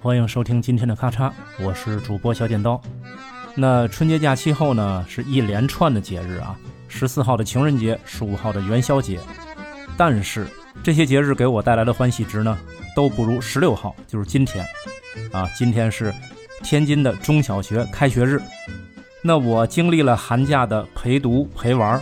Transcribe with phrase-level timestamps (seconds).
[0.00, 2.80] 欢迎收听今天的咔嚓，我是主播小剪刀。
[3.54, 6.56] 那春节假期后呢，是一连串的节日啊，
[6.88, 9.20] 十四号的情人节，十五号的元宵节。
[9.96, 10.46] 但是
[10.82, 12.56] 这些节日给我带来的欢喜值呢，
[12.96, 14.64] 都不如十六号，就是今天
[15.32, 16.14] 啊，今天是
[16.62, 18.40] 天津的中小学开学日。
[19.20, 22.00] 那我经历了寒假的陪读陪玩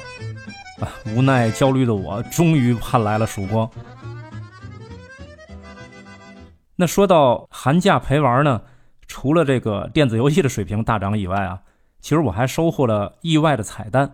[0.80, 3.68] 啊， 无奈焦虑的我终于盼来了曙光。
[6.76, 8.60] 那说到寒假陪玩呢，
[9.06, 11.62] 除了这个电子游戏的水平大涨以外啊，
[12.00, 14.10] 其实我还收获了意外的彩蛋，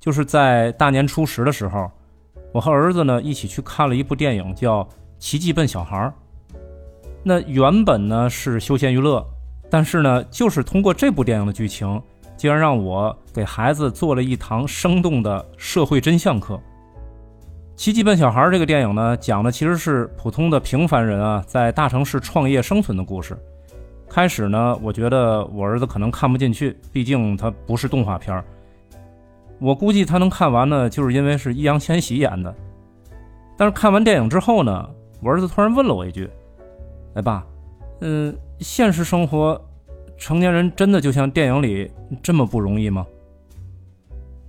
[0.00, 1.88] 就是在大年初十的时候，
[2.52, 4.82] 我和儿子呢一起去看了一部电影，叫
[5.20, 5.96] 《奇迹笨小孩》。
[7.22, 9.24] 那原本呢是休闲娱乐，
[9.70, 12.02] 但是呢，就是通过这部电影的剧情，
[12.42, 16.56] 竟然让我给孩子做了一堂生动的社会真相课。
[17.76, 23.38] 《奇迹笨小孩》这个电影呢，讲的其实是普通的平凡人啊，在大城市创业生存的故事。
[24.10, 28.44] 开始呢，我觉得我儿子可能看不进去，毕竟他不是动画片儿。
[29.60, 32.52] 我估计他能看完呢，就是因为是易烊千玺演的。
[33.56, 36.28] 但是看完电影之后呢，我儿子突然问了我一句
[37.14, 37.46] ：“哎爸，
[38.00, 39.64] 嗯，现实生活，
[40.22, 41.90] 成年人真的就像电影里
[42.22, 43.04] 这么不容易吗？”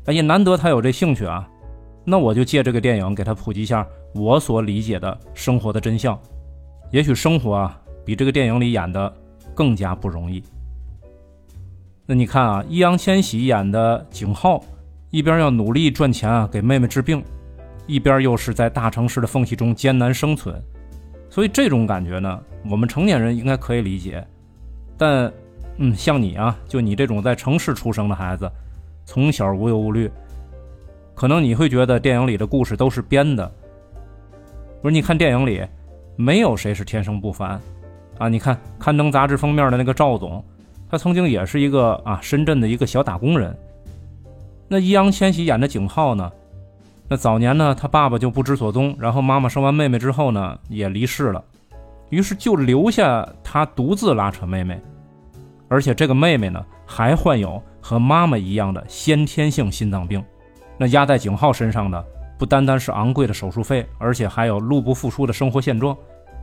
[0.05, 1.49] 哎呀，难得他有这兴趣啊。
[2.05, 6.19] 那我就借这个电影给他普及一下我所理解的生活的真相。
[6.91, 9.11] 也许生活啊比这个电影里演的
[9.55, 10.43] 更加不容易。
[12.05, 14.63] 那你看啊，易烊千玺演的景浩，
[15.09, 17.23] 一边要努力赚钱啊给妹妹治病，
[17.87, 20.55] 一边又是在大城市的缝隙中艰难生存。
[21.31, 24.23] 所以这种感觉呢，我们成年人应该可以理解。
[24.95, 25.33] 但，
[25.77, 28.49] 嗯，像你啊，就你这种在城市出生的孩子，
[29.05, 30.09] 从小无忧无虑。
[31.15, 33.51] 可能你会觉得电影里的故事都是编的，
[34.81, 34.93] 不是？
[34.93, 35.63] 你看电影里，
[36.15, 37.59] 没有谁是天生不凡，
[38.17, 38.27] 啊！
[38.27, 40.43] 你看刊登杂志封面的那个赵总，
[40.89, 43.55] 他曾经也是一个啊深圳的一个小打工人。
[44.67, 46.31] 那易烊千玺演的景浩呢？
[47.07, 51.43] 那早年呢，他爸爸就不知所踪，然后妈妈生完妹妹之后呢，也离世了，
[52.09, 54.79] 于是就留下他独自拉扯妹妹，
[55.67, 60.23] 而且这个妹妹呢，还患有和妈妈一样的先天性心脏病。
[60.77, 62.03] 那压在景浩身上的
[62.37, 65.95] 不单单是昂贵的手术费，而且还有入不敷出的生活现状，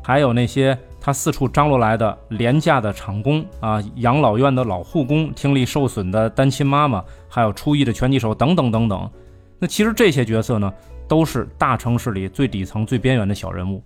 [0.02, 9.10] 还有那些他四处张罗来的廉价的厂工啊，养老院的老护工，听力受损的单亲妈妈，还有初一的拳击手等等等等。
[9.58, 10.72] 那其实这些角色呢，
[11.06, 13.82] 都是大城市里最底层、最边缘的小人物。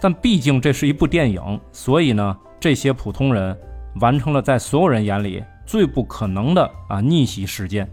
[0.00, 3.56] 但毕竟这是一部电影，所以呢，这些普通人
[3.96, 7.88] 完成了在所有人眼里最不可能的啊逆袭事件。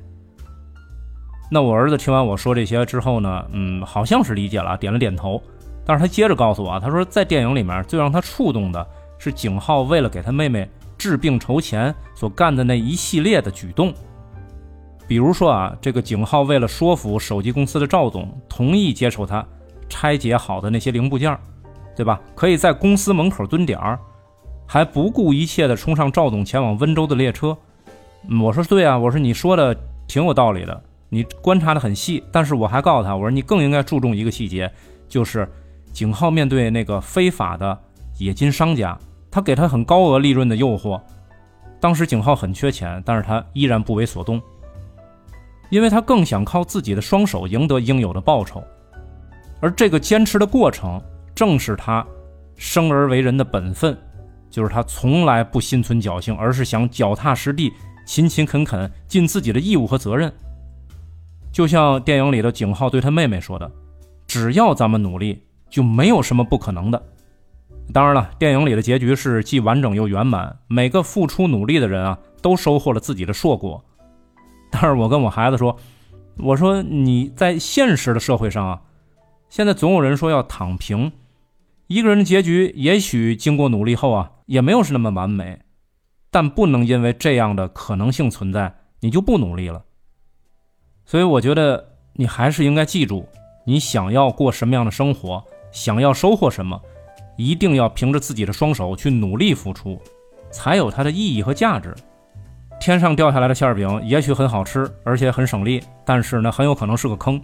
[1.52, 5.42] 那我儿子听完我说这些之后呢，嗯，好像是理解了，点了点头。
[5.86, 8.88] 但是他接着告诉我，他说在电影里面最让他触动的
[9.20, 10.68] 是景浩为了给他妹妹
[10.98, 13.94] 治病筹钱所干的那一系列的举动。
[15.08, 19.46] 比如说啊，这个景浩为了说服手机公司的赵总同意接受他
[19.88, 21.38] 拆解好的那些零部件，
[21.96, 22.20] 对吧？
[22.34, 24.00] 可以在公司门口蹲点儿，
[24.66, 27.58] 还不顾一切的冲上赵总前往温州的列车。
[28.42, 29.76] 我说对啊，我说你说的
[30.08, 30.84] 挺有道理的。
[31.09, 34.70] 你观察的很细，但是我还告诉他，我说你更应该注重一个细节，
[35.08, 35.48] 就是
[35.94, 37.78] 景浩面对那个非法的
[38.18, 38.98] 冶金商家，
[39.30, 41.00] 他给他很高额利润的诱惑。
[41.80, 44.42] 当时景浩很缺钱，但是他依然不为所动，
[45.70, 48.64] 因为他更想靠自己的双手赢得应有的报酬。
[49.62, 51.00] 而这个坚持的过程，
[51.36, 52.06] 正是他
[52.58, 53.96] 生而为人的本分，
[54.56, 57.74] 就是他从来不心存侥幸，而是想脚踏实地、
[58.06, 60.32] 勤勤恳恳，尽自己的义务和责任。
[61.52, 63.70] 就像电影里的景浩对他妹妹说的
[64.26, 67.04] ：“只要咱们努力，就没有什么不可能的。”
[67.92, 73.84] 当然了，电影里的结局是既完整又圆满，每个付出努力的人啊，都收获了自己的硕果。
[74.72, 75.78] 但是我跟我孩子说
[76.40, 78.82] ：“我说你在现实的社会上啊，
[79.50, 81.12] 现在总有人说要躺平，
[81.88, 85.59] 一个人的结局也许经过努力后啊，也没有是那么完美，
[86.32, 89.84] 但不能因为这样的可能性存在，你就不努力了。”
[91.06, 93.28] 所以我觉得你还是应该记住，
[93.66, 96.82] 你想要过什么样的生活，想要收获什么，
[97.38, 100.02] 一定要凭着自己的双手去努力付出，
[100.52, 101.94] 才有它的意义和价值。
[102.80, 107.41] 天上掉下来的馅饼也许很好吃，而且很省力，但是呢，很有可能是个坑。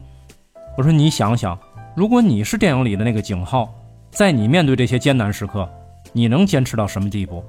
[0.77, 1.57] 我说你想想，
[1.95, 3.74] 如果你是电影里的那个景浩，
[4.09, 5.69] 在你面对这些艰难时刻，
[6.13, 7.43] 你能坚持到什么地步？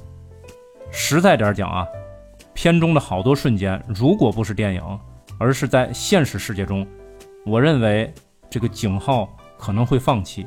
[0.91, 1.87] 实在点讲啊，
[2.55, 4.83] 片中的好多瞬间，如果不是电影。
[5.39, 6.87] 而是在现实世界中，
[7.45, 8.15] 我认为
[8.49, 9.29] 这个景浩
[9.59, 10.47] 可能会放弃，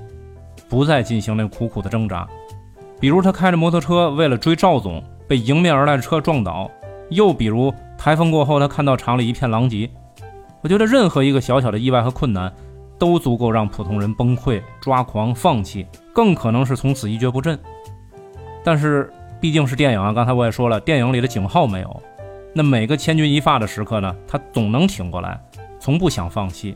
[0.69, 2.25] 不再进行那苦苦的挣扎。
[2.97, 6.71] 比如他开着摩托车为了追赵总，被迎面而来的车撞倒；
[7.09, 9.89] 又比如台风过后，他看到厂里一片狼藉。
[10.61, 12.49] 我觉得任何一个小小的意外和困难，
[12.97, 17.59] 都足够让普通人崩溃、抓狂、放弃，更可能是从此一蹶不振。
[18.65, 19.09] 但是
[19.39, 22.03] 毕竟是电影啊，刚才我也说了，电影里的景浩没有。
[22.51, 25.39] 那每个千钧一发的时刻呢，他总能挺过来，
[25.79, 26.75] 从不想放弃。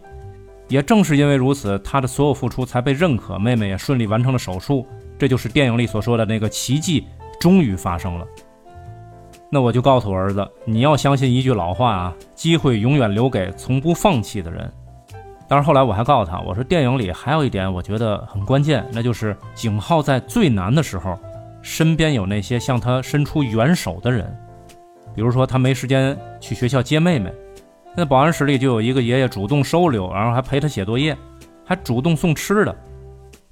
[0.68, 4.86] 也正是因为如此，他的所有付出才被认可，妹妹也顺利完成了手术。
[5.18, 7.08] 这就是电影里所说的那个奇迹，
[7.40, 8.28] 终于发生了。
[9.50, 14.72] 那我就告诉我儿子，你要相信一句老话啊，机会永远留给从不放弃的人。
[15.48, 21.18] 当然后来我还告诉他，我说电影里还有一点我觉得很关键，那就是景浩在最难的时候，
[21.62, 24.36] 身边有那些向他伸出援手的人。
[25.16, 27.34] 比如说他没时间去学校接妹妹，
[27.96, 31.18] 那保安室里就有一个爷爷主动收留，然后还陪他写作业，
[31.66, 32.76] 还主动送吃的。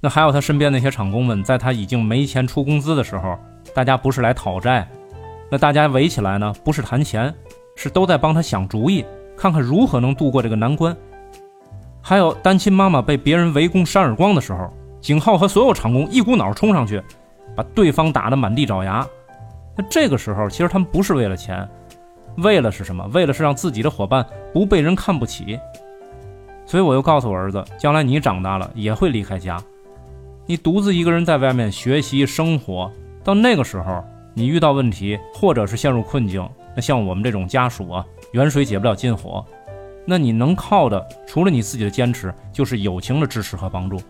[0.00, 3.36] 那还有他身边那些厂工们，在他已经没钱出工资的时候，
[3.74, 4.88] 大家不是来讨债。
[5.50, 7.34] 那大家围起来呢，不是谈钱，
[7.74, 9.04] 是都在帮他想主意，
[9.36, 10.96] 看看如何能度过这个难关。
[12.00, 17.02] 还有单亲妈妈被别人围攻扇耳光的时候，景浩和所有厂工一股脑冲上去，
[17.58, 19.04] 把对方打得满地找牙。
[19.76, 21.68] 那这个时候，其实他们不是为了钱，
[22.36, 23.04] 为了是什么？
[23.12, 25.58] 为了是让自己的伙伴不被人看不起。
[26.64, 29.60] 所以我又告诉我儿子，将来你长大了也会离开家，
[30.46, 32.88] 你独自一个人在外面学习生活，
[33.24, 34.04] 到那个时候。
[34.34, 39.44] 你遇到问题，或者是陷入困境，那像我们这种家属啊，远水解不了近火，
[40.06, 44.00] 那你能靠的，除了你自己的坚持，就是友情的支持和帮助。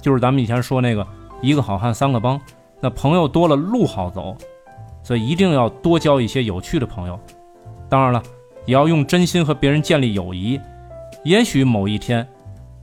[0.00, 1.06] 就是咱们以前说那个
[1.44, 2.40] 一个好汉三个帮，
[2.80, 4.34] 那朋友多了路好走，
[5.02, 7.20] 所以一定要多交一些有趣的朋友。
[7.90, 8.22] 当然了，
[8.64, 10.58] 也要用真心和别人建立友谊。
[11.22, 12.26] 也许某一天，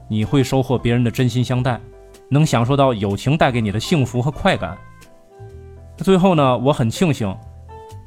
[0.08, 1.80] 你会收获别人的真心相待，
[2.28, 4.78] 能享受到友情带给你的幸福和快感。
[5.96, 7.36] 最后呢，我很庆幸，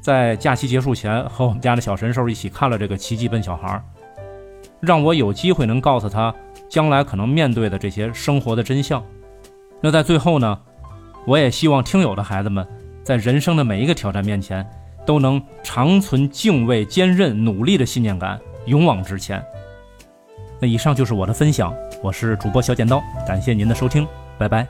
[0.00, 3.82] 在假期结束前和我们家的小神兽一起看了这个《奇迹笨小孩》，
[4.80, 6.34] 让我有机会能告诉他
[6.68, 9.02] 将来可能面对的这些生活的真相。
[9.80, 10.58] 那在最后呢，
[11.26, 12.66] 我也希望听友的孩子们
[13.02, 14.66] 在人生的每一个挑战面前，
[15.04, 19.44] 都能长存敬畏、坚韧、努力的信念感，勇往直前。
[20.58, 24.06] 那以上就是我的分享，我是主播小剪刀，感谢您的收听，
[24.38, 24.66] 拜拜。